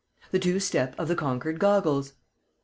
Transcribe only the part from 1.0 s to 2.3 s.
the conquered goggles!